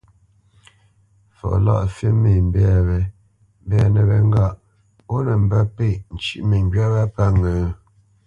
Fɔ 1.37 1.49
Lâʼfî 1.65 2.09
mê 2.21 2.33
mbɛ̂ 2.47 2.67
wě 2.87 2.99
mbɛ́nə̄ 3.65 4.03
wé 4.09 4.17
ŋgâʼ 4.27 4.53
ó 5.13 5.15
nə 5.25 5.33
mbə́pêʼ 5.43 5.95
ncʉ́ʼ 6.13 6.43
məŋgywá 6.49 6.85
wá 6.93 7.03
pə́ 7.15 7.27
ŋə́? 7.39 7.59